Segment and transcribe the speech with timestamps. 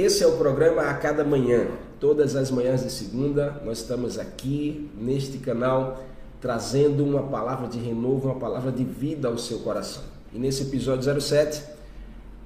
[0.00, 1.66] Esse é o programa A Cada Manhã.
[1.98, 6.04] Todas as manhãs de segunda, nós estamos aqui neste canal
[6.40, 10.04] trazendo uma palavra de renovo, uma palavra de vida ao seu coração.
[10.32, 11.64] E nesse episódio 07,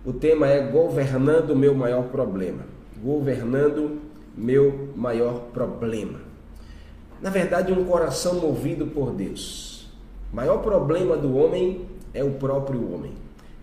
[0.03, 2.63] o tema é Governando meu maior problema.
[3.05, 4.01] Governando
[4.35, 6.21] meu maior problema.
[7.21, 9.93] Na verdade, um coração movido por Deus.
[10.33, 13.13] O maior problema do homem é o próprio homem.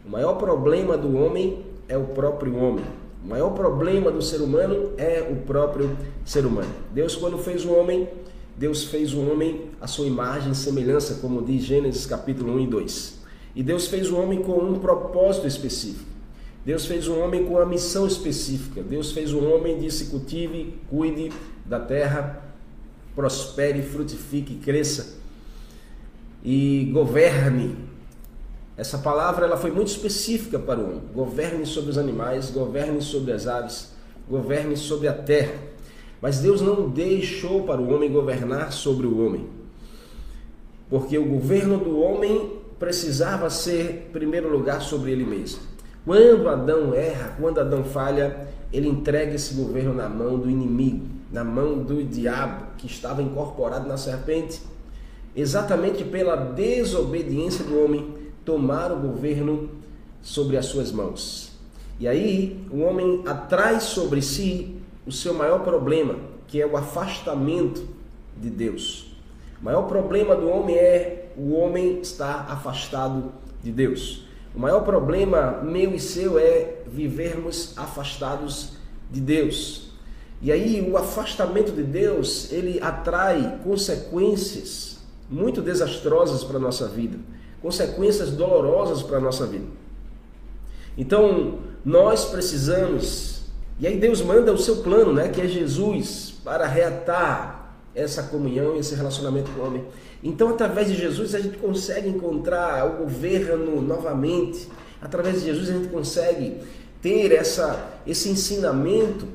[0.06, 2.86] O maior problema do homem é o próprio homem.
[3.24, 6.70] O maior problema do ser humano é o próprio ser humano.
[6.94, 8.08] Deus, quando fez o homem,
[8.56, 12.68] Deus fez o homem à sua imagem e semelhança, como diz Gênesis capítulo 1 e
[12.68, 13.20] 2.
[13.56, 16.10] E Deus fez o homem com um propósito específico.
[16.66, 18.82] Deus fez o homem com uma missão específica.
[18.82, 21.32] Deus fez o homem e disse: cultive, cuide
[21.66, 22.44] da terra,
[23.16, 25.20] prospere, frutifique, cresça
[26.44, 27.76] e governe
[28.80, 31.02] essa palavra ela foi muito específica para o homem.
[31.14, 33.92] Governe sobre os animais, governe sobre as aves,
[34.26, 35.54] governe sobre a terra.
[36.22, 39.50] Mas Deus não deixou para o homem governar sobre o homem.
[40.90, 45.60] Porque o governo do homem precisava ser, em primeiro lugar, sobre ele mesmo.
[46.06, 51.44] Quando Adão erra, quando Adão falha, ele entrega esse governo na mão do inimigo, na
[51.44, 54.62] mão do diabo que estava incorporado na serpente,
[55.36, 58.19] exatamente pela desobediência do homem
[58.50, 59.70] tomar o governo
[60.24, 61.52] sobre as suas mãos.
[62.00, 64.76] E aí o homem atrai sobre si
[65.06, 66.16] o seu maior problema,
[66.48, 67.88] que é o afastamento
[68.36, 69.16] de Deus.
[69.62, 74.26] O maior problema do homem é o homem estar afastado de Deus.
[74.56, 78.72] O maior problema meu e seu é vivermos afastados
[79.12, 79.92] de Deus.
[80.42, 84.98] E aí o afastamento de Deus, ele atrai consequências
[85.30, 87.20] muito desastrosas para a nossa vida
[87.62, 89.66] consequências dolorosas para a nossa vida.
[90.98, 93.44] Então, nós precisamos,
[93.80, 98.76] e aí Deus manda o seu plano, né, que é Jesus, para reatar essa comunhão
[98.76, 99.86] e esse relacionamento com o homem.
[100.24, 104.68] Então, através de Jesus, a gente consegue encontrar o governo novamente.
[105.02, 106.58] Através de Jesus, a gente consegue
[107.02, 109.26] ter essa, esse ensinamento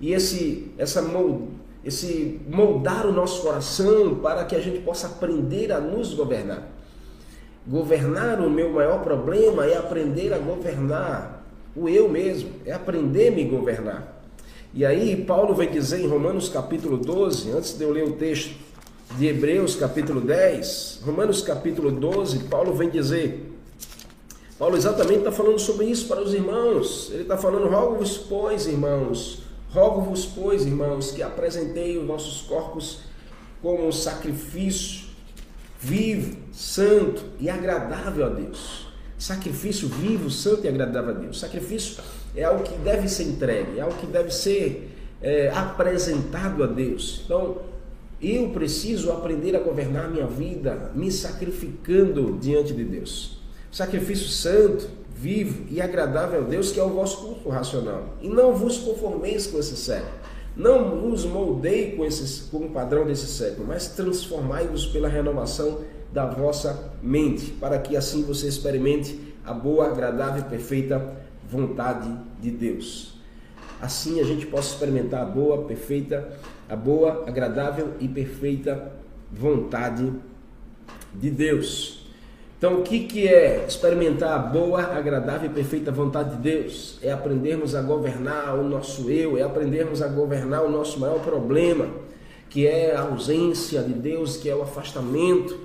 [0.00, 1.48] e esse, essa mold,
[1.84, 6.68] esse moldar o nosso coração para que a gente possa aprender a nos governar.
[7.66, 11.44] Governar o meu maior problema é aprender a governar
[11.76, 14.20] o eu mesmo, é aprender a me governar.
[14.74, 18.54] E aí Paulo vai dizer em Romanos capítulo 12, antes de eu ler o texto
[19.16, 23.52] de Hebreus capítulo 10, Romanos capítulo 12, Paulo vem dizer,
[24.58, 27.10] Paulo exatamente está falando sobre isso para os irmãos.
[27.12, 33.00] Ele está falando, rogo-vos, pois, irmãos, rogo-vos, pois, irmãos, que apresentei os nossos corpos
[33.60, 35.01] como um sacrifício
[35.82, 38.86] vivo, santo e agradável a Deus.
[39.18, 41.40] Sacrifício vivo, santo e agradável a Deus.
[41.40, 42.02] Sacrifício
[42.36, 44.90] é algo que deve ser entregue, é algo que deve ser
[45.20, 47.22] é, apresentado a Deus.
[47.24, 47.58] Então,
[48.20, 53.38] eu preciso aprender a governar minha vida me sacrificando diante de Deus.
[53.70, 58.16] Sacrifício santo, vivo e agradável a Deus, que é o vosso culto racional.
[58.20, 60.22] E não vos conformeis com esse século
[60.56, 65.80] não vos moldei com, esses, com o padrão desse século, mas transformai-vos pela renovação
[66.12, 71.16] da vossa mente, para que assim você experimente a boa, agradável e perfeita
[71.48, 73.14] vontade de Deus.
[73.80, 78.92] Assim a gente possa experimentar a boa, perfeita, a boa, agradável e perfeita
[79.30, 80.12] vontade
[81.14, 82.01] de Deus.
[82.62, 86.96] Então, o que, que é experimentar a boa, agradável e perfeita vontade de Deus?
[87.02, 91.88] É aprendermos a governar o nosso eu, é aprendermos a governar o nosso maior problema,
[92.48, 95.58] que é a ausência de Deus, que é o afastamento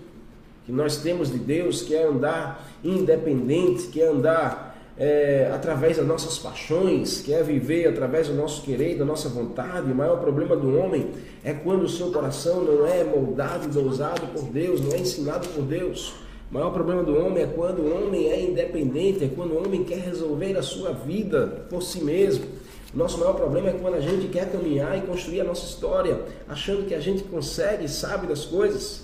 [0.65, 6.07] que nós temos de Deus, que é andar independente, que é andar é, através das
[6.07, 9.91] nossas paixões, que é viver através do nosso querer, da nossa vontade.
[9.91, 11.11] O maior problema do homem
[11.43, 15.47] é quando o seu coração não é moldado e dousado por Deus, não é ensinado
[15.49, 16.25] por Deus.
[16.49, 19.83] O maior problema do homem é quando o homem é independente, é quando o homem
[19.83, 22.45] quer resolver a sua vida por si mesmo.
[22.93, 26.85] Nosso maior problema é quando a gente quer caminhar e construir a nossa história, achando
[26.85, 29.01] que a gente consegue e sabe das coisas.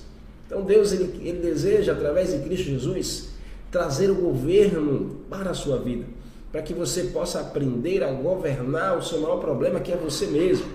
[0.47, 3.29] Então Deus ele, ele deseja, através de Cristo Jesus,
[3.69, 6.05] trazer o governo para a sua vida,
[6.49, 10.67] para que você possa aprender a governar o seu maior problema, que é você mesmo.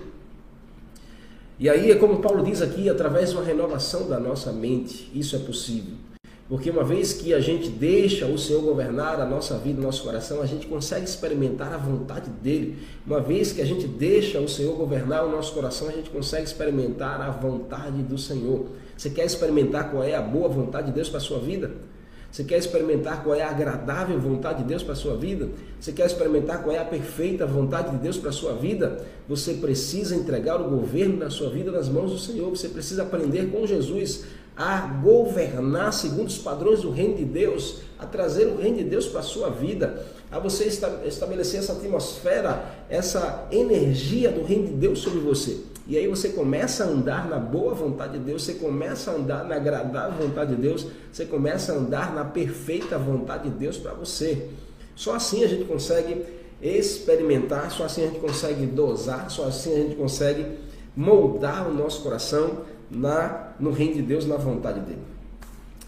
[1.59, 5.35] E aí é como Paulo diz aqui, através de uma renovação da nossa mente, isso
[5.35, 5.95] é possível.
[6.49, 10.03] Porque uma vez que a gente deixa o Senhor governar a nossa vida, o nosso
[10.03, 12.79] coração, a gente consegue experimentar a vontade dele.
[13.07, 16.45] Uma vez que a gente deixa o Senhor governar o nosso coração, a gente consegue
[16.45, 18.67] experimentar a vontade do Senhor.
[18.97, 21.71] Você quer experimentar qual é a boa vontade de Deus para a sua vida?
[22.31, 25.49] Você quer experimentar qual é a agradável vontade de Deus para a sua vida?
[25.81, 29.05] Você quer experimentar qual é a perfeita vontade de Deus para a sua vida?
[29.27, 32.51] Você precisa entregar o governo da sua vida nas mãos do Senhor.
[32.51, 34.25] Você precisa aprender com Jesus
[34.59, 39.07] a governar segundo os padrões do reino de Deus, a trazer o reino de Deus
[39.07, 40.65] para a sua vida, a você
[41.05, 45.61] estabelecer essa atmosfera, essa energia do reino de Deus sobre você.
[45.87, 49.45] E aí você começa a andar na boa vontade de Deus, você começa a andar
[49.45, 53.95] na agradável vontade de Deus, você começa a andar na perfeita vontade de Deus para
[53.95, 54.51] você.
[54.97, 56.25] Só assim a gente consegue
[56.61, 60.45] experimentar, só assim a gente consegue dosar, só assim a gente consegue
[60.97, 65.03] moldar o nosso coração na no reino de Deus, na vontade dele.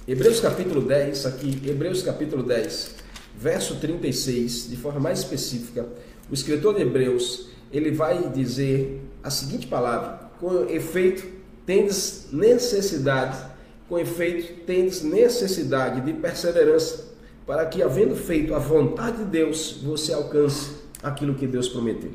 [0.06, 2.97] Hebreus capítulo 10, aqui, Hebreus capítulo 10,
[3.37, 5.87] verso 36, de forma mais específica,
[6.31, 11.26] o escritor de Hebreus, ele vai dizer a seguinte palavra: com efeito,
[11.67, 13.38] tendes necessidade,
[13.88, 17.11] com efeito, tendes necessidade de perseverança,
[17.47, 22.11] para que, havendo feito a vontade de Deus, você alcance aquilo que Deus prometeu.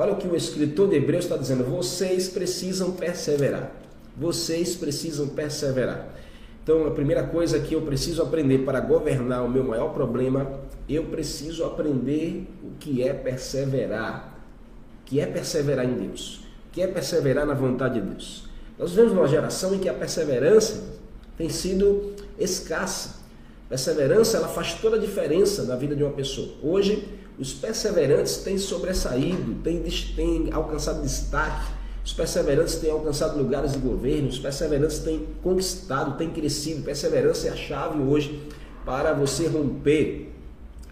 [0.00, 3.72] Olha o que o escritor de Hebreus está dizendo: vocês precisam perseverar.
[4.16, 6.14] Vocês precisam perseverar.
[6.62, 11.04] Então, a primeira coisa que eu preciso aprender para governar o meu maior problema, eu
[11.06, 14.38] preciso aprender o que é perseverar
[15.08, 18.44] que é perseverar em Deus, que é perseverar na vontade de Deus.
[18.78, 20.84] Nós vivemos numa geração em que a perseverança
[21.36, 23.20] tem sido escassa.
[23.70, 26.50] Perseverança ela faz toda a diferença na vida de uma pessoa.
[26.62, 29.82] Hoje, os perseverantes têm sobressaído, têm,
[30.16, 31.70] têm alcançado destaque,
[32.04, 36.82] os perseverantes têm alcançado lugares de governo, os perseverantes têm conquistado, têm crescido.
[36.82, 38.42] Perseverança é a chave hoje
[38.84, 40.32] para você romper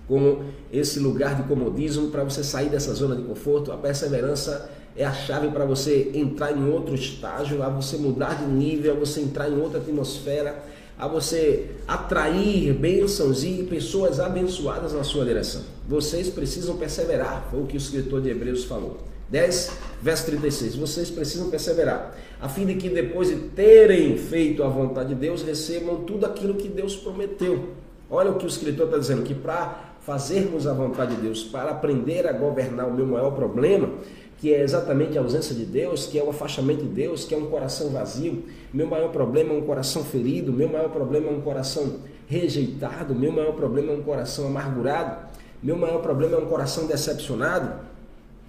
[0.07, 3.73] com esse lugar de comodismo para você sair dessa zona de conforto.
[3.73, 8.45] A perseverança é a chave para você entrar em outro estágio, a você mudar de
[8.45, 10.63] nível, a você entrar em outra atmosfera,
[10.99, 15.76] a você atrair bênçãos e pessoas abençoadas na sua direção.
[15.89, 18.99] Vocês precisam perseverar, foi o que o escritor de Hebreus falou.
[19.29, 19.73] 10,
[20.03, 20.77] verso 36.
[20.77, 25.43] Vocês precisam perseverar, a fim de que depois de terem feito a vontade de Deus,
[25.43, 27.71] recebam tudo aquilo que Deus prometeu.
[28.11, 31.71] Olha o que o escritor está dizendo, que para fazermos a vontade de Deus, para
[31.71, 33.91] aprender a governar o meu maior problema,
[34.39, 37.39] que é exatamente a ausência de Deus, que é o afastamento de Deus, que é
[37.39, 38.45] um coração vazio.
[38.73, 41.97] Meu maior problema é um coração ferido, meu maior problema é um coração
[42.29, 45.26] rejeitado, meu maior problema é um coração amargurado,
[45.67, 47.85] meu maior problema é um coração decepcionado.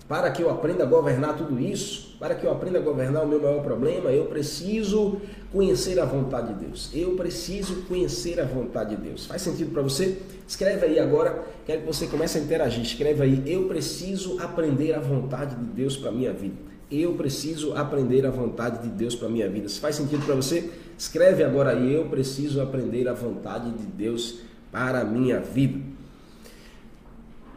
[0.08, 3.28] Para que eu aprenda a governar tudo isso, para que eu aprenda a governar o
[3.28, 5.20] meu maior problema, eu preciso
[5.52, 6.92] conhecer a vontade de Deus.
[6.94, 9.26] Eu preciso conhecer a vontade de Deus.
[9.26, 10.20] Faz sentido para você?
[10.48, 12.84] Escreve aí agora, quero que você comece a interagir.
[12.84, 16.56] Escreve aí, eu preciso aprender a vontade de Deus para minha vida.
[16.90, 19.68] Eu preciso aprender a vontade de Deus para minha vida.
[19.68, 24.40] Se faz sentido para você, escreve agora aí, eu preciso aprender a vontade de Deus
[24.72, 25.97] para minha vida.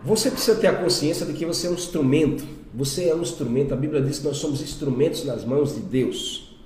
[0.03, 2.43] Você precisa ter a consciência de que você é um instrumento.
[2.75, 3.75] Você é um instrumento.
[3.75, 6.57] A Bíblia diz que nós somos instrumentos nas mãos de Deus.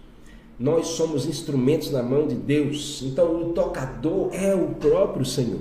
[0.58, 3.02] Nós somos instrumentos na mão de Deus.
[3.02, 5.60] Então o tocador é o próprio Senhor.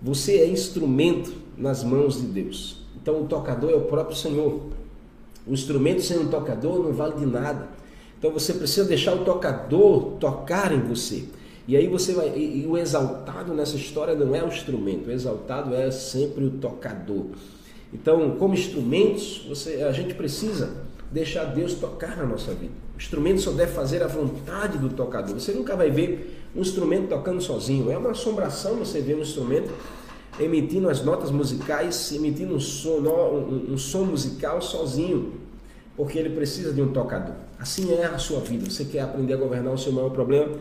[0.00, 2.78] Você é instrumento nas mãos de Deus.
[3.00, 4.62] Então o tocador é o próprio Senhor.
[5.46, 7.68] O instrumento sem um tocador não vale de nada.
[8.18, 11.24] Então você precisa deixar o tocador tocar em você.
[11.66, 12.28] E aí você vai.
[12.36, 16.50] E, e, o exaltado nessa história não é o instrumento, o exaltado é sempre o
[16.50, 17.26] tocador.
[17.92, 20.70] Então, como instrumentos, você, a gente precisa
[21.10, 22.72] deixar Deus tocar na nossa vida.
[22.94, 25.34] O instrumento só deve fazer a vontade do tocador.
[25.34, 27.90] Você nunca vai ver um instrumento tocando sozinho.
[27.90, 29.70] É uma assombração você ver um instrumento
[30.40, 35.34] emitindo as notas musicais, emitindo um som, um, um som musical sozinho,
[35.96, 37.34] porque ele precisa de um tocador.
[37.58, 38.68] Assim é a sua vida.
[38.70, 40.56] Você quer aprender a governar o seu maior problema?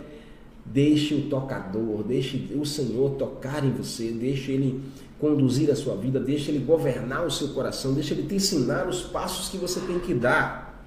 [0.66, 4.82] Deixe o tocador, deixe o Senhor tocar em você, deixe Ele
[5.20, 9.02] conduzir a sua vida, deixe Ele governar o seu coração, deixe Ele te ensinar os
[9.02, 10.86] passos que você tem que dar.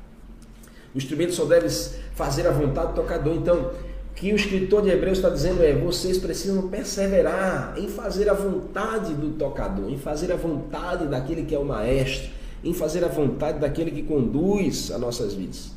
[0.95, 1.69] O instrumento só deve
[2.15, 3.35] fazer a vontade do tocador.
[3.35, 3.73] Então,
[4.11, 8.35] o que o escritor de Hebreus está dizendo é: vocês precisam perseverar em fazer a
[8.35, 12.31] vontade do tocador, em fazer a vontade daquele que é o maestro,
[12.63, 15.73] em fazer a vontade daquele que conduz as nossas vidas.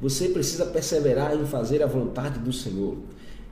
[0.00, 2.96] Você precisa perseverar em fazer a vontade do Senhor.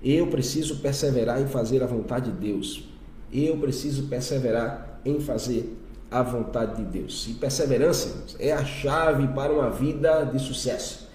[0.03, 2.85] Eu preciso perseverar em fazer a vontade de Deus.
[3.33, 5.77] Eu preciso perseverar em fazer
[6.11, 7.27] a vontade de Deus.
[7.29, 11.09] E perseverança é a chave para uma vida de sucesso.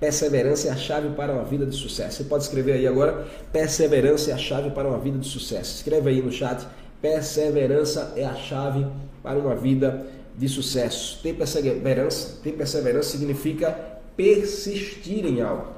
[0.00, 2.16] Perseverança é a chave para uma vida de sucesso.
[2.16, 5.76] Você pode escrever aí agora: perseverança é a chave para uma vida de sucesso.
[5.76, 6.66] Escreve aí no chat:
[7.00, 8.84] perseverança é a chave
[9.22, 10.04] para uma vida
[10.36, 11.20] de sucesso.
[11.22, 13.70] Ter perseverança, ter perseverança significa
[14.16, 15.68] persistir em algo,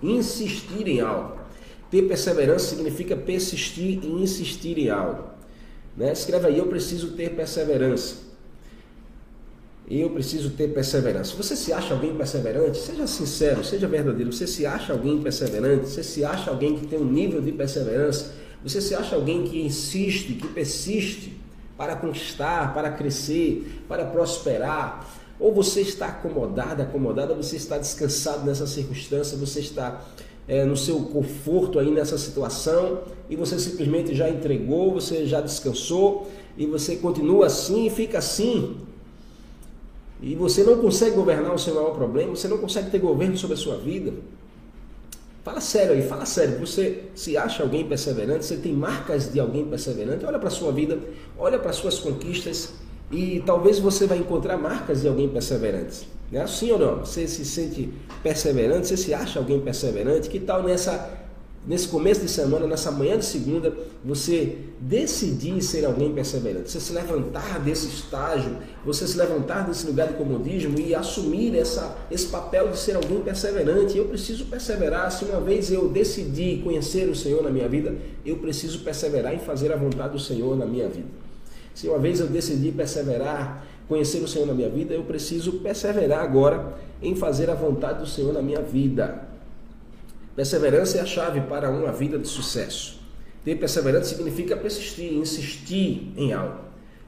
[0.00, 1.43] insistir em algo.
[1.94, 5.26] Ter perseverança significa persistir e insistir em algo.
[5.96, 6.10] Né?
[6.10, 8.16] Escreva aí, eu preciso ter perseverança.
[9.88, 11.36] Eu preciso ter perseverança.
[11.36, 12.78] Você se acha alguém perseverante?
[12.78, 14.32] Seja sincero, seja verdadeiro.
[14.32, 15.88] Você se acha alguém perseverante?
[15.88, 18.34] Você se acha alguém que tem um nível de perseverança?
[18.64, 21.40] Você se acha alguém que insiste, que persiste
[21.78, 25.08] para conquistar, para crescer, para prosperar?
[25.38, 30.04] Ou você está acomodado, acomodada, você está descansado nessa circunstância, você está
[30.46, 36.30] é, no seu conforto aí nessa situação e você simplesmente já entregou, você já descansou
[36.56, 38.76] e você continua assim e fica assim
[40.22, 43.54] e você não consegue governar o seu maior problema, você não consegue ter governo sobre
[43.54, 44.12] a sua vida.
[45.42, 46.58] Fala sério aí, fala sério.
[46.60, 50.72] Você se acha alguém perseverante, você tem marcas de alguém perseverante, olha para a sua
[50.72, 50.98] vida,
[51.38, 52.72] olha para as suas conquistas
[53.12, 56.08] e talvez você vai encontrar marcas de alguém perseverante.
[56.34, 56.98] É assim ou não?
[56.98, 57.88] Você se sente
[58.22, 60.28] perseverante, você se acha alguém perseverante?
[60.28, 61.24] Que tal nessa
[61.66, 63.72] nesse começo de semana, nessa manhã de segunda,
[64.04, 70.08] você decidir ser alguém perseverante, você se levantar desse estágio, você se levantar desse lugar
[70.08, 73.96] de comodismo e assumir essa, esse papel de ser alguém perseverante.
[73.96, 75.10] Eu preciso perseverar.
[75.10, 77.94] Se uma vez eu decidi conhecer o Senhor na minha vida,
[78.26, 81.08] eu preciso perseverar em fazer a vontade do Senhor na minha vida.
[81.74, 86.22] Se uma vez eu decidi perseverar, conhecer o Senhor na minha vida, eu preciso perseverar
[86.22, 89.22] agora em fazer a vontade do Senhor na minha vida.
[90.34, 93.00] Perseverança é a chave para uma vida de sucesso.
[93.44, 96.60] Ter perseverança significa persistir, insistir em algo.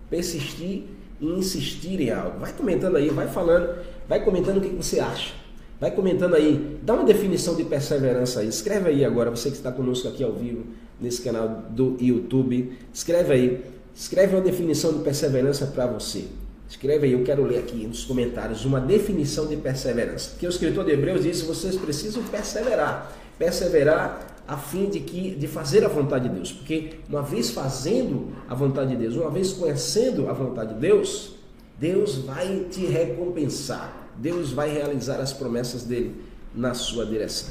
[0.09, 0.85] Persistir
[1.21, 2.39] e insistir em algo.
[2.39, 5.35] Vai comentando aí, vai falando, vai comentando o que você acha.
[5.81, 8.49] Vai comentando aí, dá uma definição de perseverança aí.
[8.49, 10.65] Escreve aí agora, você que está conosco aqui ao vivo,
[11.01, 12.79] nesse canal do YouTube.
[12.93, 13.65] Escreve aí,
[13.95, 16.25] escreve uma definição de perseverança para você.
[16.69, 20.37] Escreve aí, eu quero ler aqui nos comentários uma definição de perseverança.
[20.39, 23.13] Que o escritor de Hebreus disse: vocês precisam perseverar.
[23.39, 28.33] Perseverar a fim de que de fazer a vontade de Deus, porque uma vez fazendo
[28.49, 31.35] a vontade de Deus, uma vez conhecendo a vontade de Deus,
[31.79, 34.05] Deus vai te recompensar.
[34.17, 36.15] Deus vai realizar as promessas dele
[36.55, 37.51] na sua direção.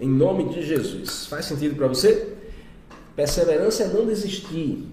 [0.00, 1.26] Em nome de Jesus.
[1.26, 2.34] Faz sentido para você?
[3.14, 4.88] Perseverança é não desistir.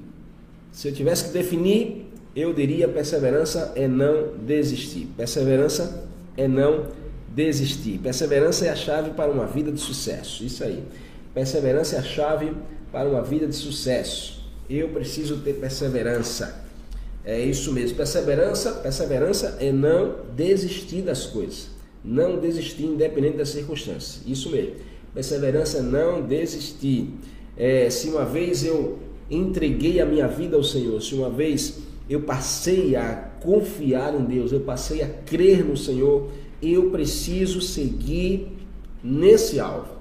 [0.71, 1.98] Se eu tivesse que definir
[2.39, 5.07] eu diria perseverança é não desistir.
[5.17, 6.87] Perseverança é não
[7.33, 7.99] desistir.
[7.99, 10.43] Perseverança é a chave para uma vida de sucesso.
[10.43, 10.83] Isso aí.
[11.33, 12.51] Perseverança é a chave
[12.91, 14.43] para uma vida de sucesso.
[14.69, 16.65] Eu preciso ter perseverança.
[17.23, 17.97] É isso mesmo.
[17.97, 21.69] Perseverança, perseverança é não desistir das coisas.
[22.03, 24.21] Não desistir independente das circunstâncias.
[24.25, 24.75] Isso mesmo.
[25.13, 27.13] Perseverança é não desistir.
[27.57, 31.79] É, se uma vez eu entreguei a minha vida ao Senhor, se uma vez
[32.09, 36.29] eu passei a confiar em Deus, eu passei a crer no Senhor,
[36.61, 38.47] eu preciso seguir
[39.03, 39.99] nesse alvo.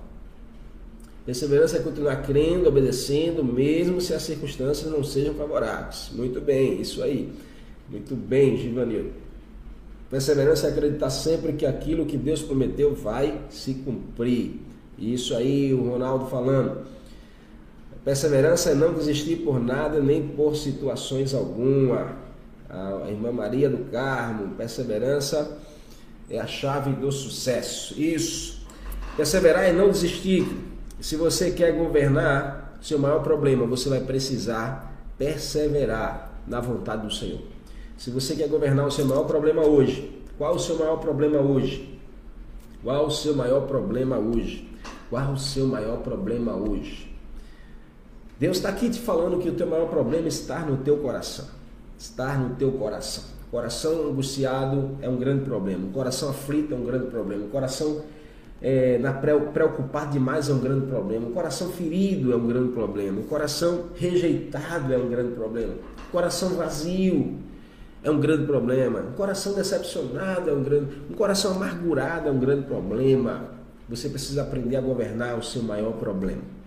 [1.27, 6.11] Perseverança é continuar crendo, obedecendo, mesmo se as circunstâncias não sejam favoráveis.
[6.15, 7.31] Muito bem, isso aí.
[7.91, 9.11] Muito bem, Givanildo.
[10.11, 14.55] Perseverança é acreditar sempre que aquilo que Deus prometeu vai se cumprir.
[14.99, 16.87] Isso aí, o Ronaldo falando.
[18.09, 22.17] Perseverança é não desistir por nada nem por situações alguma.
[22.67, 25.59] A irmã Maria do Carmo, perseverança
[26.31, 28.00] é a chave do sucesso.
[28.00, 28.67] Isso.
[29.15, 30.49] Perseverar é não desistir.
[30.99, 37.43] Se você quer governar, seu maior problema, você vai precisar perseverar na vontade do Senhor.
[37.99, 42.00] Se você quer governar o seu maior problema hoje, qual o seu maior problema hoje?
[42.83, 44.67] Qual o seu maior problema hoje?
[45.11, 47.17] Qual o seu maior problema hoje?
[48.38, 51.47] Deus está aqui te falando que o teu maior problema está no teu coração.
[51.99, 53.25] Estar no teu coração.
[53.50, 55.90] Coração angustiado é um grande problema.
[55.92, 57.49] Coração aflito é um grande problema.
[57.49, 58.02] Coração
[58.62, 61.26] é, na preocupado demais é um grande problema.
[61.26, 63.21] O coração ferido é um grande problema.
[63.21, 65.75] O coração rejeitado é um grande problema.
[66.09, 67.38] O coração vazio
[68.04, 69.00] é um grande problema.
[69.00, 70.92] O coração decepcionado é um grande.
[71.11, 73.49] Um coração amargurado é um grande problema.
[73.88, 76.58] Você precisa aprender a governar o seu maior problema.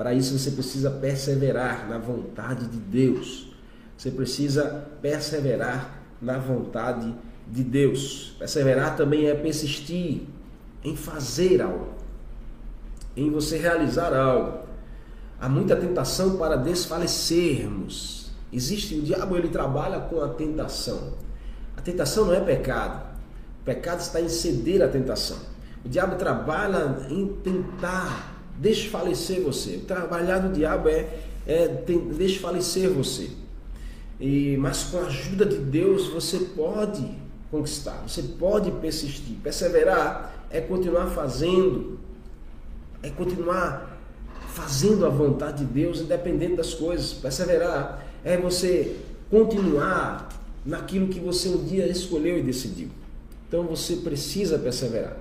[0.00, 3.52] Para isso você precisa perseverar na vontade de Deus.
[3.98, 7.14] Você precisa perseverar na vontade
[7.46, 8.34] de Deus.
[8.38, 10.22] Perseverar também é persistir
[10.82, 11.88] em fazer algo,
[13.14, 14.60] em você realizar algo.
[15.38, 18.30] Há muita tentação para desfalecermos.
[18.50, 21.12] Existe o diabo, ele trabalha com a tentação.
[21.76, 23.06] A tentação não é pecado.
[23.60, 25.36] O pecado está em ceder à tentação.
[25.84, 29.76] O diabo trabalha em tentar desfalecer você.
[29.76, 31.08] O trabalhar do diabo é,
[31.46, 31.66] é
[32.16, 33.30] desfalecer você.
[34.20, 37.08] E, mas com a ajuda de Deus você pode
[37.50, 39.36] conquistar, você pode persistir.
[39.42, 41.98] Perseverar é continuar fazendo
[43.02, 43.98] é continuar
[44.50, 47.14] fazendo a vontade de Deus, independente das coisas.
[47.14, 48.96] Perseverar é você
[49.30, 50.28] continuar
[50.66, 52.88] naquilo que você um dia escolheu e decidiu.
[53.48, 55.16] Então você precisa perseverar.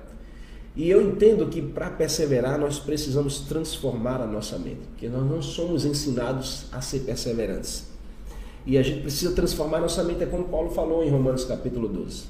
[0.75, 5.41] E eu entendo que para perseverar nós precisamos transformar a nossa mente, porque nós não
[5.41, 7.87] somos ensinados a ser perseverantes.
[8.65, 11.87] E a gente precisa transformar a nossa mente, é como Paulo falou em Romanos capítulo
[11.87, 12.23] 12.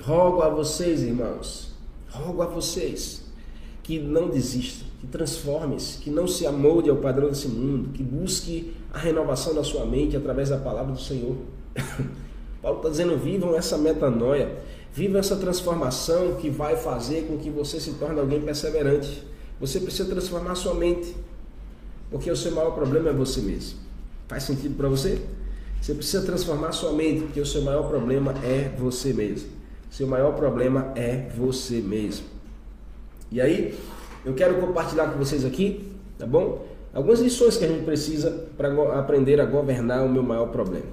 [0.00, 1.72] Rogo a vocês, irmãos,
[2.10, 3.22] rogo a vocês
[3.82, 8.72] que não desistam, que transformem-se, que não se amolde ao padrão desse mundo, que busque
[8.92, 11.36] a renovação da sua mente através da palavra do Senhor.
[12.62, 14.56] Paulo está dizendo: vivam essa metanoia,
[14.94, 19.26] vivam essa transformação que vai fazer com que você se torne alguém perseverante.
[19.58, 21.14] Você precisa transformar sua mente,
[22.10, 23.78] porque o seu maior problema é você mesmo.
[24.28, 25.22] Faz sentido para você?
[25.80, 29.48] Você precisa transformar sua mente, porque o seu maior problema é você mesmo.
[29.90, 32.26] Seu maior problema é você mesmo.
[33.30, 33.78] E aí,
[34.24, 36.66] eu quero compartilhar com vocês aqui, tá bom?
[36.94, 40.86] Algumas lições que a gente precisa para aprender a governar o meu maior problema.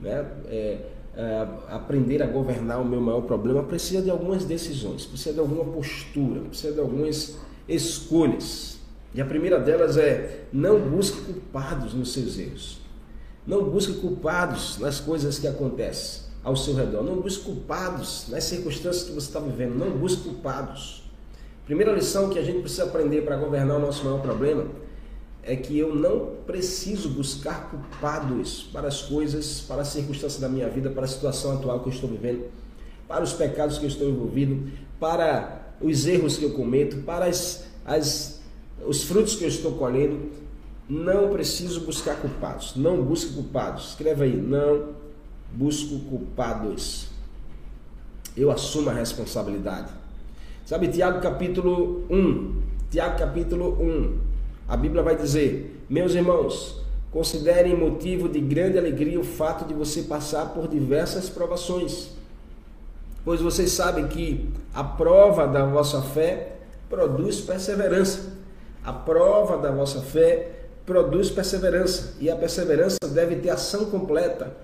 [0.00, 0.26] Né?
[0.46, 0.78] É,
[1.16, 5.64] é, aprender a governar o meu maior problema precisa de algumas decisões, precisa de alguma
[5.64, 7.36] postura, precisa de algumas
[7.68, 8.78] escolhas.
[9.14, 12.80] E a primeira delas é não busque culpados nos seus erros.
[13.46, 17.02] Não busque culpados nas coisas que acontecem ao seu redor.
[17.02, 19.74] Não busque culpados nas circunstâncias que você está vivendo.
[19.74, 21.02] Não busque culpados.
[21.66, 24.64] Primeira lição que a gente precisa aprender para governar o nosso maior problema
[25.42, 30.68] é que eu não preciso buscar culpados para as coisas, para as circunstâncias da minha
[30.68, 32.44] vida, para a situação atual que eu estou vivendo,
[33.08, 34.70] para os pecados que eu estou envolvido,
[35.00, 38.40] para os erros que eu cometo, para as, as,
[38.86, 40.30] os frutos que eu estou colhendo.
[40.88, 42.74] Não preciso buscar culpados.
[42.76, 43.90] Não busque culpados.
[43.90, 44.36] Escreva aí.
[44.36, 44.90] Não
[45.52, 47.08] busco culpados.
[48.36, 49.90] Eu assumo a responsabilidade.
[50.66, 52.62] Sabe, Tiago capítulo 1.
[52.90, 54.31] Tiago capítulo 1
[54.68, 60.02] a Bíblia vai dizer: Meus irmãos, considerem motivo de grande alegria o fato de você
[60.02, 62.10] passar por diversas provações,
[63.24, 66.56] pois vocês sabem que a prova da vossa fé
[66.88, 68.32] produz perseverança.
[68.84, 74.56] A prova da vossa fé produz perseverança, e a perseverança deve ter ação completa,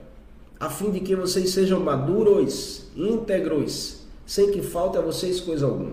[0.58, 5.92] a fim de que vocês sejam maduros, íntegros, sem que falte a vocês coisa alguma.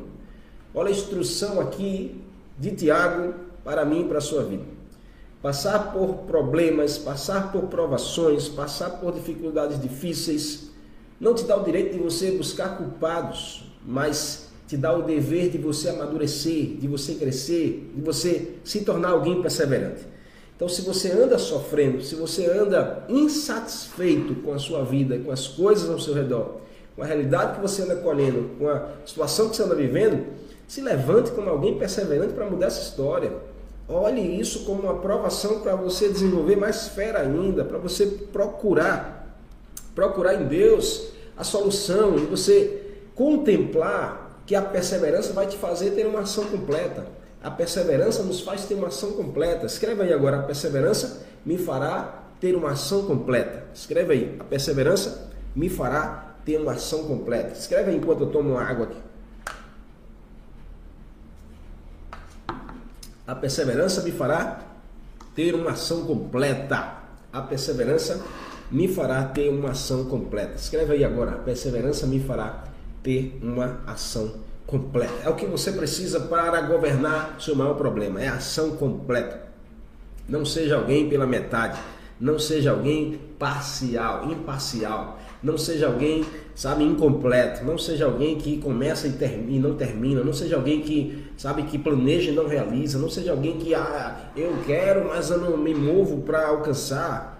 [0.73, 2.19] Olha a instrução aqui
[2.57, 3.35] de Tiago
[3.65, 4.63] para mim e para a sua vida.
[5.41, 10.71] Passar por problemas, passar por provações, passar por dificuldades difíceis,
[11.19, 15.57] não te dá o direito de você buscar culpados, mas te dá o dever de
[15.57, 20.03] você amadurecer, de você crescer, de você se tornar alguém perseverante.
[20.55, 25.47] Então, se você anda sofrendo, se você anda insatisfeito com a sua vida, com as
[25.47, 26.61] coisas ao seu redor,
[26.95, 30.25] com a realidade que você anda colhendo, com a situação que você anda vivendo,
[30.67, 33.33] se levante como alguém perseverante para mudar essa história.
[33.87, 39.37] Olhe isso como uma aprovação para você desenvolver mais fé ainda, para você procurar,
[39.93, 42.81] procurar em Deus a solução e você
[43.13, 47.05] contemplar que a perseverança vai te fazer ter uma ação completa.
[47.43, 49.67] A perseverança nos faz ter uma ação completa.
[49.67, 53.65] Escreve aí agora, a perseverança me fará ter uma ação completa.
[53.73, 57.53] Escreve aí, a perseverança me fará ter uma ação completa.
[57.53, 58.97] Escreve aí enquanto eu tomo água aqui.
[63.27, 64.59] A perseverança me fará
[65.33, 66.99] ter uma ação completa.
[67.33, 68.23] A perseverança
[68.71, 70.55] me fará ter uma ação completa.
[70.55, 71.31] Escreve aí agora.
[71.31, 72.65] A perseverança me fará
[73.01, 74.31] ter uma ação
[74.67, 75.13] completa.
[75.23, 78.21] É o que você precisa para governar seu maior problema.
[78.21, 79.41] É ação completa.
[80.29, 81.79] Não seja alguém pela metade.
[82.19, 85.19] Não seja alguém parcial, imparcial.
[85.43, 87.63] Não seja alguém, sabe, incompleto.
[87.63, 90.23] Não seja alguém que começa e, termina, e não termina.
[90.23, 92.97] Não seja alguém que, sabe, que planeja e não realiza.
[92.97, 97.33] Não seja alguém que, ah, eu quero, mas eu não me movo para alcançar.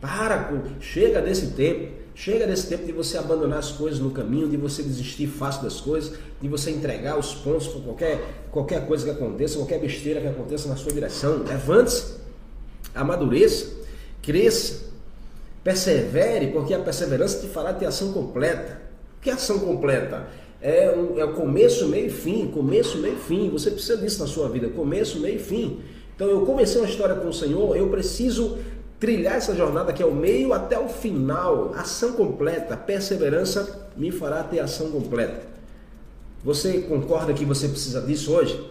[0.00, 2.04] Para, chega desse tempo.
[2.14, 5.80] Chega desse tempo de você abandonar as coisas no caminho, de você desistir fácil das
[5.80, 10.28] coisas, de você entregar os pontos por qualquer, qualquer coisa que aconteça, qualquer besteira que
[10.28, 11.42] aconteça na sua direção.
[11.44, 12.14] Levante-se,
[12.94, 13.66] amadureça,
[14.22, 14.83] cresça,
[15.64, 18.82] Persevere, porque a perseverança te fará ter ação completa.
[19.16, 20.26] O que é ação completa?
[20.60, 22.48] É, um, é o começo, meio e fim.
[22.48, 23.48] Começo, meio e fim.
[23.48, 24.68] Você precisa disso na sua vida.
[24.68, 25.80] Começo, meio e fim.
[26.14, 28.58] Então eu comecei uma história com o Senhor, eu preciso
[29.00, 31.72] trilhar essa jornada que é o meio até o final.
[31.74, 32.76] Ação completa.
[32.76, 35.40] Perseverança me fará ter ação completa.
[36.44, 38.70] Você concorda que você precisa disso hoje?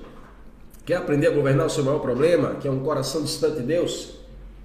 [0.85, 4.15] Quer aprender a governar o seu maior problema, que é um coração distante de Deus?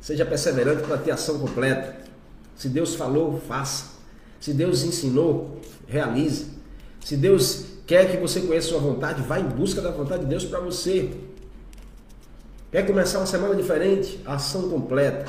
[0.01, 2.08] Seja perseverante para ter ação completa.
[2.59, 3.99] Se Deus falou, faça.
[4.41, 6.47] Se Deus ensinou, realize.
[7.05, 10.45] Se Deus quer que você conheça sua vontade, vá em busca da vontade de Deus
[10.45, 11.11] para você.
[12.71, 14.21] Quer começar uma semana diferente?
[14.27, 15.27] Ação completa.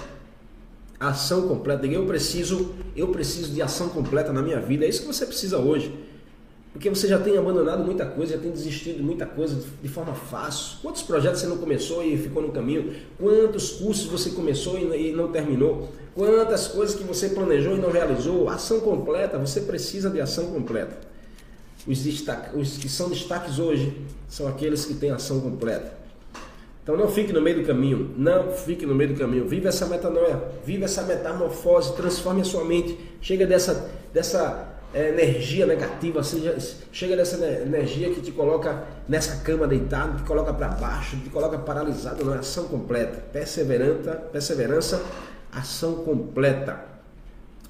[1.00, 1.86] Ação completa.
[1.86, 4.84] Eu preciso, eu preciso de ação completa na minha vida.
[4.84, 5.98] É isso que você precisa hoje.
[6.72, 10.14] Porque você já tem abandonado muita coisa, já tem desistido de muita coisa de forma
[10.14, 10.78] fácil.
[10.82, 12.94] Quantos projetos você não começou e ficou no caminho?
[13.18, 15.90] Quantos cursos você começou e não terminou?
[16.14, 18.48] Quantas coisas que você planejou e não realizou?
[18.50, 20.96] Ação completa, você precisa de ação completa.
[21.88, 25.98] Os, destaque, os que são destaques hoje são aqueles que têm ação completa.
[26.84, 29.48] Então não fique no meio do caminho, não fique no meio do caminho.
[29.48, 32.98] Vive essa metanoia, vive essa metamorfose, transforme a sua mente.
[33.22, 36.58] Chega dessa, dessa é, energia negativa, seja,
[36.92, 41.58] chega dessa energia que te coloca nessa cama deitado, te coloca para baixo, te coloca
[41.60, 43.24] paralisado na ação completa.
[43.32, 45.04] Perseverança, perseverança,
[45.52, 46.86] ação completa.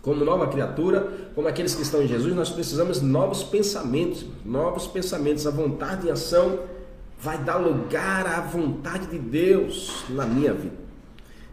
[0.02, 4.88] Como nova criatura, como aqueles que estão em Jesus, nós precisamos de novos pensamentos, novos
[4.88, 6.60] pensamentos, a vontade em ação
[7.20, 10.78] vai dar lugar à vontade de Deus na minha vida.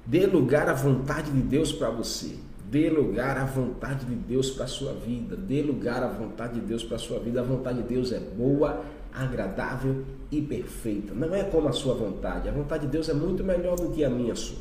[0.06, 2.36] Dê lugar à vontade de Deus para você.
[2.70, 5.36] Dê lugar à vontade de Deus para a sua vida.
[5.36, 7.40] Dê lugar à vontade de Deus para a sua vida.
[7.40, 11.14] A vontade de Deus é boa, agradável e perfeita.
[11.14, 12.48] Não é como a sua vontade.
[12.48, 14.58] A vontade de Deus é muito melhor do que a minha sua.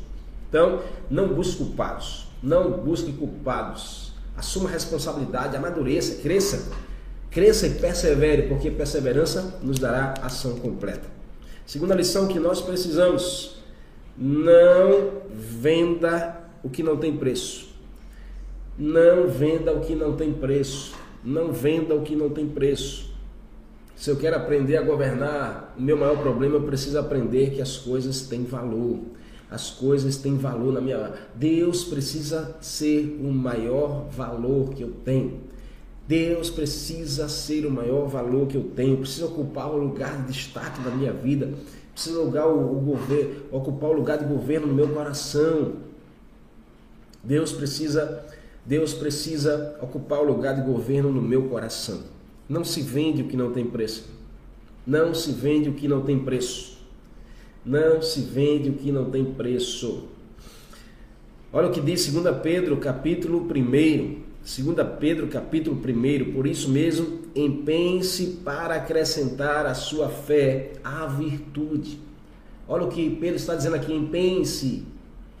[0.48, 2.28] Então, não busque culpados.
[2.42, 4.12] Não busque culpados.
[4.36, 6.70] Assuma responsabilidade, amadureça, cresça
[7.36, 11.06] Cresça e persevere, porque perseverança nos dará ação completa.
[11.66, 13.58] Segunda lição que nós precisamos:
[14.16, 17.65] não venda o que não tem preço.
[18.78, 20.94] Não venda o que não tem preço.
[21.24, 23.14] Não venda o que não tem preço.
[23.96, 27.76] Se eu quero aprender a governar, o meu maior problema eu preciso aprender que as
[27.78, 29.00] coisas têm valor.
[29.50, 31.12] As coisas têm valor na minha.
[31.34, 35.40] Deus precisa ser o maior valor que eu tenho.
[36.06, 40.80] Deus precisa ser o maior valor que eu tenho, precisa ocupar o lugar de destaque
[40.80, 41.50] da minha vida,
[41.92, 45.72] precisa lugar o, o governo, ocupar o lugar de governo no meu coração.
[47.24, 48.24] Deus precisa,
[48.66, 52.02] Deus precisa ocupar o lugar de governo no meu coração.
[52.48, 54.08] Não se vende o que não tem preço.
[54.84, 56.78] Não se vende o que não tem preço.
[57.64, 60.08] Não se vende o que não tem preço.
[61.52, 67.20] Olha o que diz 2 Pedro, capítulo 1, 2 Pedro capítulo 1, por isso mesmo,
[67.34, 72.00] empenhe-se para acrescentar à sua fé a virtude.
[72.68, 74.84] Olha o que Pedro está dizendo aqui, empenhe-se,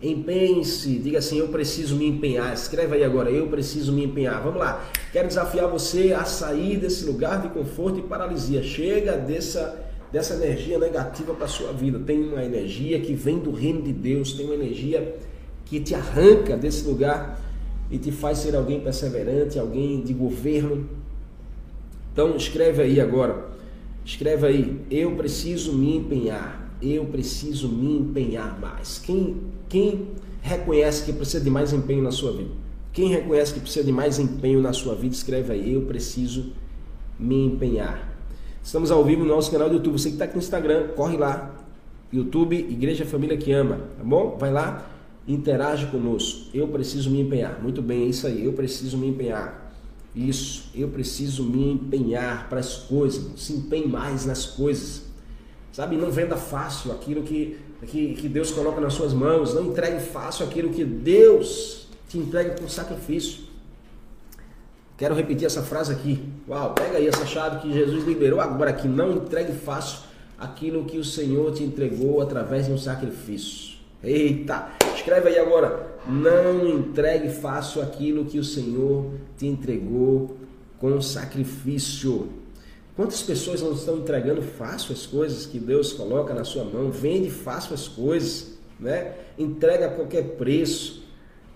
[0.02, 4.42] empenhe-se, diga assim, eu preciso me empenhar, escreve aí agora, eu preciso me empenhar.
[4.42, 9.86] Vamos lá, quero desafiar você a sair desse lugar de conforto e paralisia, chega dessa,
[10.12, 13.92] dessa energia negativa para a sua vida, tem uma energia que vem do reino de
[13.92, 15.16] Deus, tem uma energia
[15.64, 17.40] que te arranca desse lugar
[17.90, 20.88] e te faz ser alguém perseverante, alguém de governo.
[22.12, 23.48] Então escreve aí agora,
[24.04, 28.98] escreve aí, eu preciso me empenhar, eu preciso me empenhar mais.
[28.98, 29.36] Quem,
[29.68, 30.08] quem
[30.42, 32.50] reconhece que precisa de mais empenho na sua vida?
[32.92, 36.52] Quem reconhece que precisa de mais empenho na sua vida, escreve aí, eu preciso
[37.18, 38.16] me empenhar.
[38.62, 39.98] Estamos ao vivo no nosso canal do YouTube.
[39.98, 41.54] Você que está aqui no Instagram, corre lá.
[42.12, 44.36] YouTube, Igreja Família que Ama, tá bom?
[44.38, 44.90] Vai lá,
[45.26, 46.48] interage conosco.
[46.54, 47.62] Eu preciso me empenhar.
[47.62, 48.44] Muito bem, é isso aí.
[48.44, 49.72] Eu preciso me empenhar.
[50.14, 53.40] Isso, eu preciso me empenhar para as coisas.
[53.40, 55.05] Se empenhe mais nas coisas.
[55.76, 59.52] Sabe, não venda fácil aquilo que, que, que Deus coloca nas suas mãos.
[59.52, 63.44] Não entregue fácil aquilo que Deus te entrega com sacrifício.
[64.96, 66.24] Quero repetir essa frase aqui.
[66.48, 68.88] Uau, pega aí essa chave que Jesus liberou agora aqui.
[68.88, 69.98] Não entregue fácil
[70.38, 73.76] aquilo que o Senhor te entregou através de um sacrifício.
[74.02, 74.68] Eita!
[74.94, 75.98] Escreve aí agora.
[76.08, 80.38] Não entregue fácil aquilo que o Senhor te entregou
[80.78, 82.45] com sacrifício.
[82.96, 86.90] Quantas pessoas não estão entregando fácil as coisas que Deus coloca na sua mão?
[86.90, 89.12] Vende fácil as coisas, né?
[89.38, 91.04] Entrega a qualquer preço,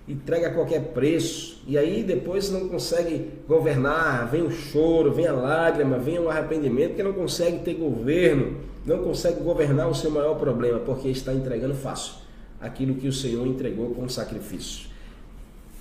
[0.07, 1.63] entrega a qualquer preço.
[1.67, 6.89] E aí depois não consegue governar, vem o choro, vem a lágrima, vem o arrependimento,
[6.89, 11.75] porque não consegue ter governo, não consegue governar o seu maior problema, porque está entregando
[11.75, 12.17] fácil
[12.61, 14.91] aquilo que o Senhor entregou como sacrifício.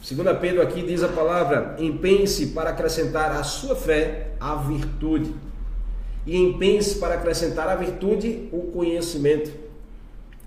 [0.01, 5.48] Segunda Pedro aqui diz a palavra: empenhe-se para acrescentar à sua fé a virtude.
[6.29, 9.49] E empenhe-se para acrescentar à virtude o conhecimento.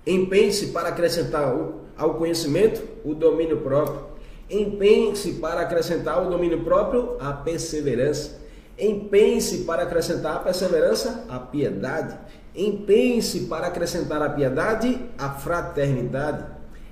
[0.06, 1.52] Empenhe-se para acrescentar
[1.98, 4.00] ao conhecimento o domínio próprio.
[4.48, 8.38] Empenhe-se para acrescentar ao domínio próprio a perseverança.
[8.78, 12.16] Empenhe-se para acrescentar à perseverança a piedade.
[12.54, 16.44] Empenhe-se para acrescentar à piedade a fraternidade.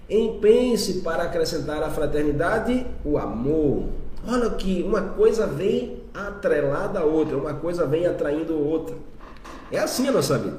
[0.08, 3.84] Empenhe-se para acrescentar à fraternidade o amor.
[4.26, 8.96] Olha que uma coisa vem atrelada à outra, uma coisa vem atraindo outra.
[9.70, 10.58] É assim a nossa vida.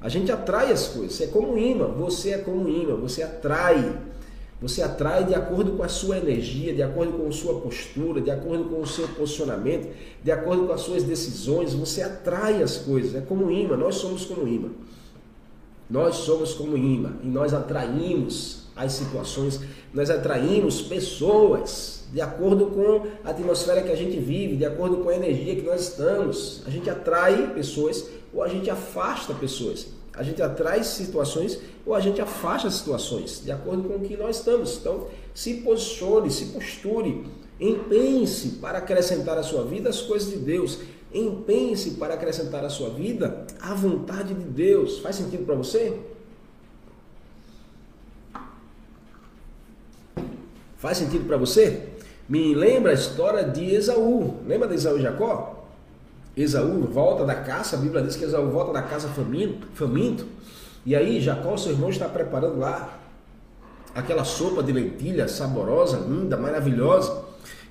[0.00, 3.22] A gente atrai as coisas, é como um imã, você é como um imã, você
[3.22, 3.98] atrai.
[4.60, 8.30] Você atrai de acordo com a sua energia, de acordo com a sua postura, de
[8.30, 9.88] acordo com o seu posicionamento,
[10.22, 13.96] de acordo com as suas decisões, você atrai as coisas, é como um imã, nós
[13.96, 14.70] somos como um imã.
[15.88, 19.60] Nós somos como imã e nós atraímos as situações,
[19.92, 25.08] nós atraímos pessoas de acordo com a atmosfera que a gente vive, de acordo com
[25.08, 26.62] a energia que nós estamos.
[26.66, 29.86] A gente atrai pessoas ou a gente afasta pessoas.
[30.14, 34.38] A gente atrai situações ou a gente afasta situações, de acordo com o que nós
[34.38, 34.78] estamos.
[34.78, 37.24] Então, se posicione, se posture,
[37.60, 40.78] empenhe-se para acrescentar à sua vida as coisas de Deus.
[41.12, 44.98] Empenhe-se para acrescentar à sua vida a vontade de Deus.
[44.98, 45.98] Faz sentido para você?
[50.76, 51.88] Faz sentido para você?
[52.28, 54.36] Me lembra a história de Esaú.
[54.46, 55.66] Lembra de Esaú e Jacó?
[56.36, 60.26] Esaú volta da caça, a Bíblia diz que Esaú volta da casa faminto, faminto.
[60.84, 62.98] E aí Jacó, seu irmão, está preparando lá
[63.94, 67.24] aquela sopa de lentilha saborosa, linda, maravilhosa.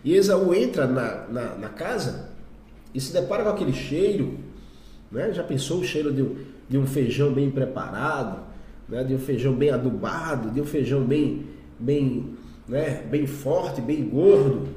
[0.04, 2.27] E Esaú entra na, na, na casa
[2.94, 4.38] e se depara com aquele cheiro,
[5.12, 5.32] né?
[5.34, 6.26] já pensou o cheiro de,
[6.70, 8.40] de um feijão bem preparado,
[8.88, 9.04] né?
[9.04, 11.46] de um feijão bem adubado, de um feijão bem,
[11.80, 12.34] bem,
[12.68, 13.04] né?
[13.10, 14.68] bem forte, bem gordo.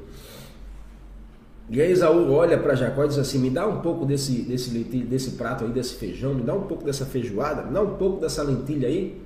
[1.72, 4.76] E aí Esaú olha para Jacó e diz assim: me dá um pouco desse, desse,
[4.76, 7.94] lentilha, desse prato aí, desse feijão, me dá um pouco dessa feijoada, me dá um
[7.94, 9.22] pouco dessa lentilha aí.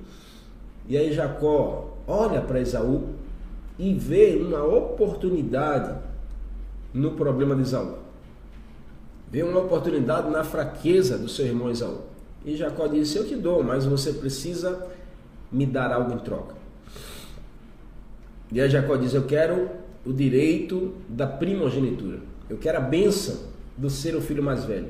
[0.87, 3.09] E aí Jacó olha para Esaú
[3.79, 5.95] e vê uma oportunidade
[6.93, 8.04] no problema de Esaú.
[9.31, 12.01] Vê uma oportunidade na fraqueza do seu irmão Esaú.
[12.45, 14.87] E Jacó disse: Eu te dou, mas você precisa
[15.51, 16.55] me dar algo em troca.
[18.51, 19.69] E aí Jacó diz: Eu quero
[20.05, 22.19] o direito da primogenitura.
[22.49, 23.37] Eu quero a benção
[23.75, 24.89] do ser o filho mais velho.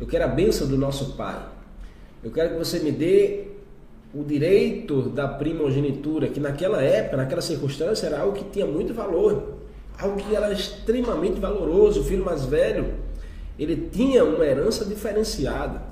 [0.00, 1.40] Eu quero a benção do nosso pai.
[2.22, 3.48] Eu quero que você me dê
[4.14, 9.54] o direito da primogenitura, que naquela época, naquela circunstância, era algo que tinha muito valor,
[9.98, 12.00] algo que era extremamente valoroso.
[12.00, 12.94] O filho mais velho
[13.58, 15.82] ele tinha uma herança diferenciada.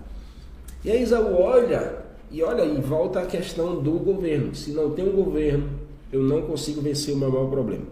[0.85, 4.55] E aí Isaú olha e olha e volta à questão do governo.
[4.55, 5.69] Se não tem um governo,
[6.13, 7.85] eu não consigo vencer o meu maior problema.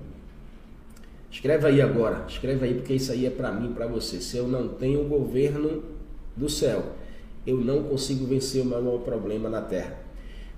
[1.31, 4.21] Escreve aí agora, escreve aí porque isso aí é para mim, para você.
[4.21, 5.83] Se eu não tenho o governo
[6.37, 6.83] do céu,
[7.47, 9.97] eu não consigo vencer o meu maior problema na terra.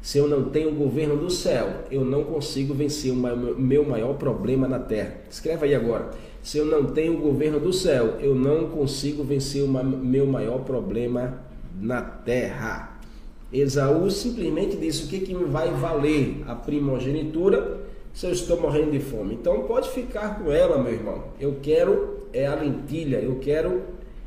[0.01, 4.14] Se eu não tenho o governo do céu, eu não consigo vencer o meu maior
[4.14, 5.14] problema na terra.
[5.31, 6.11] Escreve aí agora.
[6.42, 10.64] Se eu não tenho o governo do céu, eu não consigo vencer o meu maior
[10.64, 11.38] problema
[11.81, 12.98] na terra.
[13.52, 18.90] Esaú simplesmente disse: o que, que me vai valer a primogenitura se eu estou morrendo
[18.90, 19.35] de fome?
[19.35, 21.24] Então pode ficar com ela, meu irmão.
[21.38, 23.83] Eu quero é a lentilha, eu quero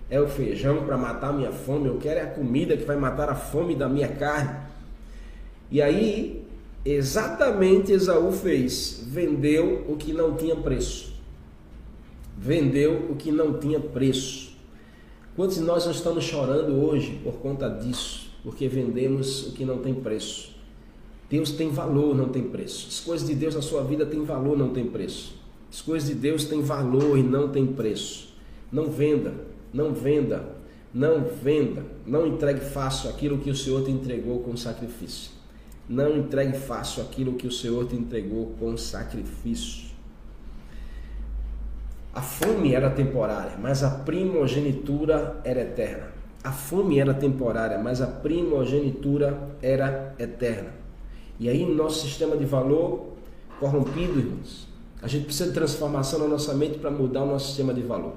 [0.10, 2.96] é o feijão para matar a minha fome, eu quero é a comida que vai
[2.96, 4.56] matar a fome da minha carne.
[5.70, 6.46] E aí,
[6.86, 11.15] exatamente Esaú fez: vendeu o que não tinha preço
[12.38, 14.56] vendeu o que não tinha preço.
[15.36, 18.32] Quantos de nós não estamos chorando hoje por conta disso?
[18.44, 20.56] Porque vendemos o que não tem preço.
[21.30, 22.88] Deus tem valor, não tem preço.
[22.88, 25.36] As coisas de Deus na sua vida têm valor, não tem preço.
[25.72, 28.34] As coisas de Deus têm valor e não tem preço.
[28.72, 29.34] Não venda,
[29.74, 30.56] não venda,
[30.94, 31.84] não venda.
[32.06, 35.32] Não entregue fácil aquilo que o Senhor te entregou com sacrifício.
[35.90, 39.95] Não entregue fácil aquilo que o Senhor te entregou com sacrifício.
[42.16, 46.14] A fome era temporária, mas a primogenitura era eterna.
[46.42, 50.70] A fome era temporária, mas a primogenitura era eterna.
[51.38, 53.08] E aí, nosso sistema de valor
[53.60, 54.66] corrompido, irmãos,
[55.02, 58.14] a gente precisa de transformação na nossa mente para mudar o nosso sistema de valor.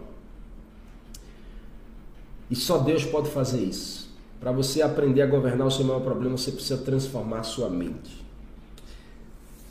[2.48, 4.08] E só Deus pode fazer isso.
[4.38, 8.24] Para você aprender a governar o seu maior problema, você precisa transformar a sua mente.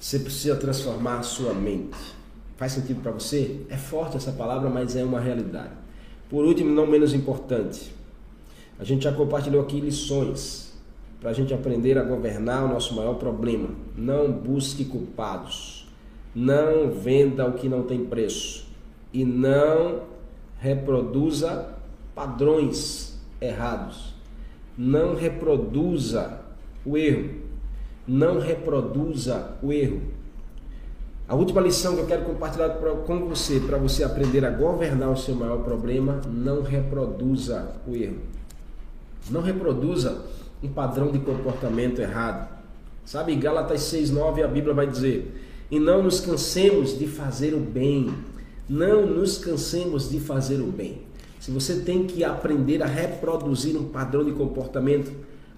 [0.02, 2.17] Você precisa transformar a sua mente.
[2.58, 3.62] Faz sentido para você?
[3.70, 5.74] É forte essa palavra, mas é uma realidade.
[6.28, 7.96] Por último, não menos importante,
[8.80, 10.74] a gente já compartilhou aqui lições
[11.20, 13.70] para a gente aprender a governar o nosso maior problema.
[13.96, 15.88] Não busque culpados.
[16.34, 18.68] Não venda o que não tem preço.
[19.14, 20.02] E não
[20.60, 21.74] reproduza
[22.14, 24.14] padrões errados.
[24.78, 26.42] Não reproduza
[26.86, 27.36] o erro.
[28.08, 30.02] Não reproduza o erro.
[31.28, 32.70] A última lição que eu quero compartilhar
[33.06, 38.20] com você, para você aprender a governar o seu maior problema, não reproduza o erro.
[39.30, 40.24] Não reproduza
[40.64, 42.48] um padrão de comportamento errado.
[43.04, 48.10] Sabe, Gálatas 6,9 a Bíblia vai dizer: E não nos cansemos de fazer o bem.
[48.70, 51.02] Não nos cansemos de fazer o bem.
[51.42, 55.12] se você tem que aprender a reproduzir um padrão de comportamento,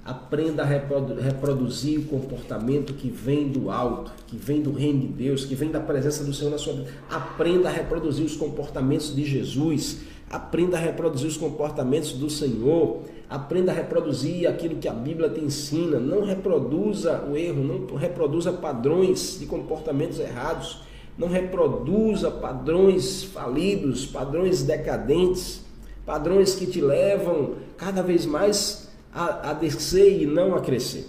[0.04, 5.46] aprenda a reproduzir o comportamento que vem do alto, que vem do reino de Deus,
[5.46, 6.90] que vem da presença do Senhor na sua vida.
[7.10, 13.72] Aprenda a reproduzir os comportamentos de Jesus, aprenda a reproduzir os comportamentos do Senhor, aprenda
[13.72, 16.00] a reproduzir aquilo que a Bíblia te ensina.
[16.00, 20.82] Não reproduza o erro, não reproduza padrões de comportamentos errados,
[21.18, 25.62] não reproduza padrões falidos, padrões decadentes,
[26.06, 31.08] padrões que te levam cada vez mais a, a descer e não a crescer.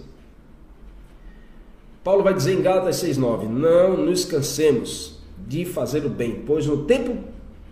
[2.03, 6.85] Paulo vai dizer em Gálatas 6,9: Não nos cansemos de fazer o bem, pois no
[6.85, 7.17] tempo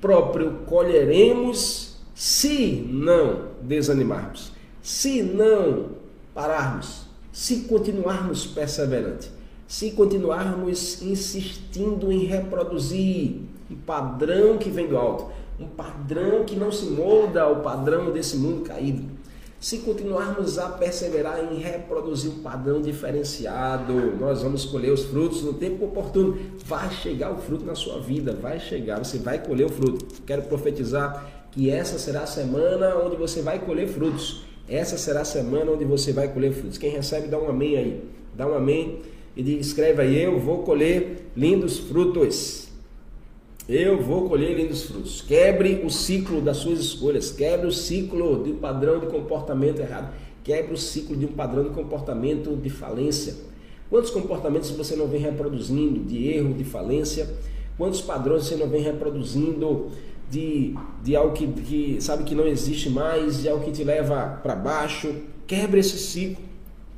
[0.00, 5.90] próprio colheremos se não desanimarmos, se não
[6.34, 9.30] pararmos, se continuarmos perseverantes,
[9.66, 13.36] se continuarmos insistindo em reproduzir
[13.70, 18.36] um padrão que vem do alto, um padrão que não se molda ao padrão desse
[18.36, 19.04] mundo caído.
[19.60, 25.52] Se continuarmos a perseverar em reproduzir um padrão diferenciado, nós vamos colher os frutos no
[25.52, 26.38] tempo oportuno.
[26.64, 30.22] Vai chegar o fruto na sua vida, vai chegar, você vai colher o fruto.
[30.24, 34.44] Quero profetizar que essa será a semana onde você vai colher frutos.
[34.68, 36.78] Essa será a semana onde você vai colher frutos.
[36.78, 38.04] Quem recebe, dá um amém aí.
[38.36, 39.00] Dá um amém
[39.36, 42.67] e escreve aí: Eu vou colher lindos frutos.
[43.68, 45.20] Eu vou colher lindos frutos.
[45.20, 47.30] Quebre o ciclo das suas escolhas.
[47.30, 50.14] Quebre o ciclo de um padrão de comportamento errado.
[50.42, 53.36] Quebre o ciclo de um padrão de comportamento de falência.
[53.90, 57.28] Quantos comportamentos você não vem reproduzindo de erro, de falência?
[57.76, 59.90] Quantos padrões você não vem reproduzindo
[60.30, 64.40] de, de algo que, que sabe que não existe mais, de algo que te leva
[64.42, 65.14] para baixo.
[65.46, 66.42] Quebre esse ciclo.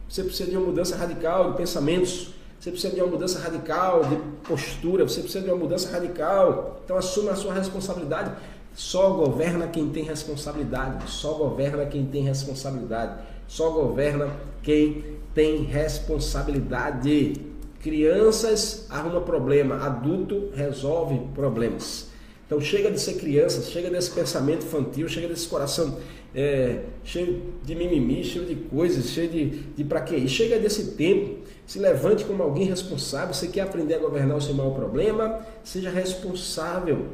[0.09, 2.33] Você precisa de uma mudança radical de pensamentos.
[2.61, 5.09] Você precisa de uma mudança radical de postura.
[5.09, 6.83] Você precisa de uma mudança radical.
[6.85, 8.33] Então assuma a sua responsabilidade.
[8.75, 11.11] Só governa quem tem responsabilidade.
[11.11, 13.23] Só governa quem tem responsabilidade.
[13.49, 14.29] Só governa
[14.63, 17.33] quem tem responsabilidade.
[17.81, 22.11] Crianças arruma problema, adulto resolve problemas.
[22.47, 25.97] Então chega de ser criança, chega desse pensamento infantil, chega desse coração
[26.35, 29.47] é, cheio de mimimi, cheio de coisas, cheio de,
[29.77, 30.29] de pra quê?
[30.29, 31.40] chega desse tempo,
[31.71, 33.33] se levante como alguém responsável.
[33.33, 35.39] Você quer aprender a governar o seu maior problema?
[35.63, 37.07] Seja responsável,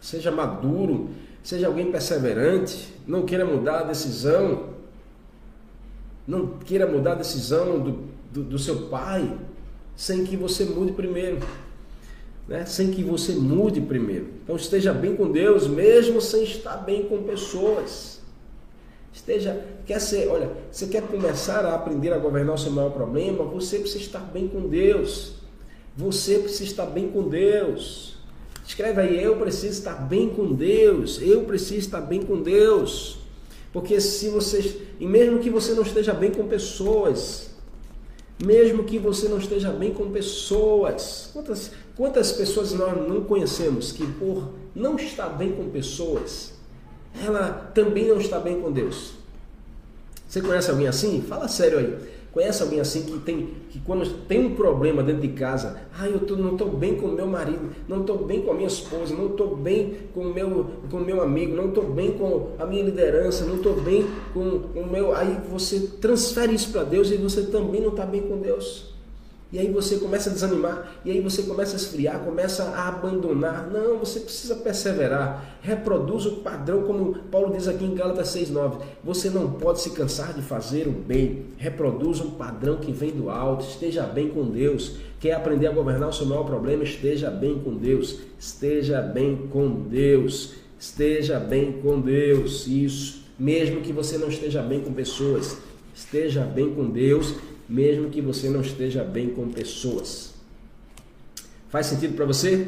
[0.00, 4.70] seja maduro, seja alguém perseverante, não queira mudar a decisão,
[6.26, 9.38] não queira mudar a decisão do, do, do seu pai
[9.94, 11.38] sem que você mude primeiro
[12.48, 12.66] né?
[12.66, 14.30] sem que você mude primeiro.
[14.42, 18.19] Então esteja bem com Deus, mesmo sem estar bem com pessoas.
[19.12, 23.44] Esteja, quer ser, olha, você quer começar a aprender a governar o seu maior problema,
[23.44, 25.32] você precisa estar bem com Deus.
[25.96, 28.14] Você precisa estar bem com Deus.
[28.66, 31.20] Escreve aí, eu preciso estar bem com Deus.
[31.20, 33.18] Eu preciso estar bem com Deus.
[33.72, 37.50] Porque se você, e mesmo que você não esteja bem com pessoas,
[38.42, 41.30] mesmo que você não esteja bem com pessoas.
[41.32, 46.52] Quantas, quantas pessoas nós não conhecemos que, por não estar bem com pessoas,
[47.24, 49.14] ela também não está bem com Deus?
[50.28, 51.22] Você conhece alguém assim?
[51.22, 51.98] Fala sério aí.
[52.32, 56.20] Conhece alguém assim que tem que quando tem um problema dentro de casa, ah, eu
[56.20, 59.26] tô, não estou bem com meu marido, não estou bem com a minha esposa, não
[59.26, 63.56] estou bem com meu, com meu amigo, não estou bem com a minha liderança, não
[63.56, 64.40] estou bem com
[64.76, 65.12] o meu.
[65.14, 68.89] Aí você transfere isso para Deus e você também não está bem com Deus.
[69.52, 73.68] E aí você começa a desanimar, e aí você começa a esfriar, começa a abandonar.
[73.68, 75.58] Não, você precisa perseverar.
[75.60, 78.80] Reproduz o padrão, como Paulo diz aqui em Gálatas 6,9.
[79.02, 81.46] Você não pode se cansar de fazer o bem.
[81.56, 83.66] Reproduz um padrão que vem do alto.
[83.66, 84.96] Esteja bem com Deus.
[85.18, 86.84] Quer aprender a governar o seu maior problema?
[86.84, 88.20] Esteja bem com Deus.
[88.38, 90.54] Esteja bem com Deus.
[90.78, 92.68] Esteja bem com Deus.
[92.68, 93.24] Isso.
[93.36, 95.56] Mesmo que você não esteja bem com pessoas,
[95.94, 97.34] esteja bem com Deus
[97.70, 100.34] mesmo que você não esteja bem com pessoas.
[101.68, 102.66] Faz sentido para você?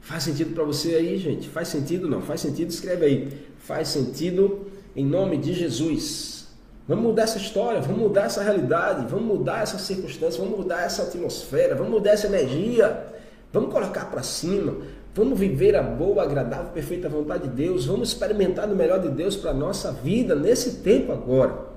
[0.00, 1.46] Faz sentido para você aí, gente?
[1.46, 2.22] Faz sentido não?
[2.22, 2.70] Faz sentido?
[2.70, 3.28] Escreve aí.
[3.58, 6.48] Faz sentido em nome de Jesus.
[6.88, 11.02] Vamos mudar essa história, vamos mudar essa realidade, vamos mudar essa circunstância, vamos mudar essa
[11.02, 13.06] atmosfera, vamos mudar essa energia.
[13.52, 14.76] Vamos colocar para cima,
[15.14, 19.36] vamos viver a boa, agradável, perfeita vontade de Deus, vamos experimentar o melhor de Deus
[19.36, 21.69] para a nossa vida nesse tempo agora.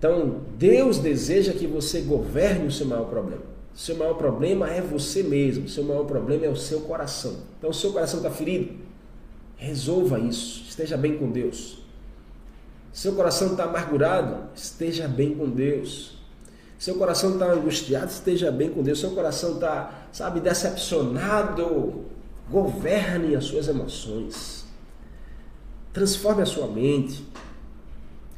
[0.00, 3.42] Então, Deus deseja que você governe o seu maior problema.
[3.74, 7.36] O seu maior problema é você mesmo, o seu maior problema é o seu coração.
[7.58, 8.76] Então, o seu coração está ferido?
[9.58, 11.82] Resolva isso, esteja bem com Deus.
[12.94, 14.48] Seu coração está amargurado?
[14.54, 16.18] Esteja bem com Deus.
[16.78, 18.10] Seu coração está angustiado?
[18.10, 19.00] Esteja bem com Deus.
[19.00, 22.06] Seu coração está, sabe, decepcionado?
[22.50, 24.64] Governe as suas emoções.
[25.92, 27.22] Transforme a sua mente.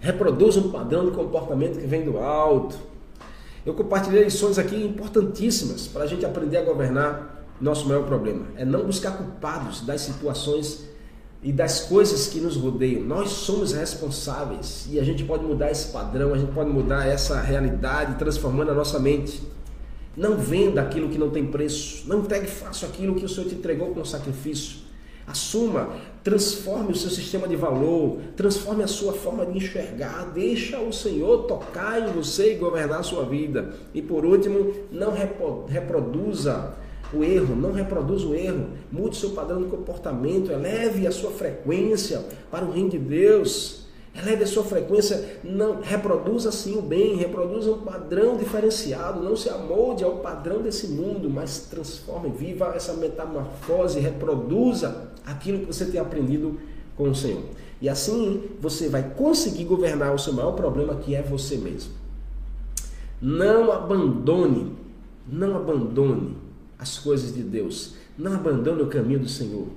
[0.02, 2.76] Reproduza um padrão de comportamento que vem do alto.
[3.64, 8.46] Eu compartilhei lições aqui importantíssimas para a gente aprender a governar nosso maior problema.
[8.56, 10.88] É não buscar culpados das situações
[11.40, 13.04] e das coisas que nos rodeiam.
[13.04, 17.40] Nós somos responsáveis e a gente pode mudar esse padrão, a gente pode mudar essa
[17.40, 19.40] realidade transformando a nossa mente.
[20.16, 22.08] Não venda aquilo que não tem preço.
[22.08, 24.78] Não entregue fácil aquilo que o Senhor te entregou com sacrifício.
[25.26, 25.90] Assuma,
[26.24, 31.44] transforme o seu sistema de valor, transforme a sua forma de enxergar, deixa o Senhor
[31.44, 33.74] tocar em você e governar a sua vida.
[33.94, 35.12] E por último, não
[35.68, 36.74] reproduza
[37.12, 42.24] o erro, não reproduza o erro, mude seu padrão de comportamento, eleve a sua frequência
[42.50, 43.82] para o reino de Deus.
[44.14, 49.48] Eleve a sua frequência, não reproduza sim o bem, reproduza um padrão diferenciado, não se
[49.48, 56.00] amolde ao padrão desse mundo, mas transforme, viva essa metamorfose, reproduza aquilo que você tem
[56.00, 56.58] aprendido
[56.96, 57.42] com o Senhor.
[57.80, 61.92] E assim você vai conseguir governar o seu maior problema, que é você mesmo.
[63.20, 64.76] Não abandone,
[65.26, 66.36] não abandone
[66.78, 67.94] as coisas de Deus.
[68.18, 69.68] Não abandone o caminho do Senhor.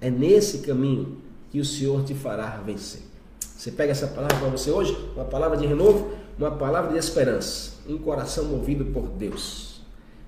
[0.00, 1.18] É nesse caminho
[1.50, 3.02] que o Senhor te fará vencer.
[3.40, 7.72] Você pega essa palavra para você hoje, uma palavra de renovo, uma palavra de esperança,
[7.86, 9.82] um coração movido por Deus.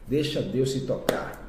[0.06, 1.41] Deixa Deus se tocar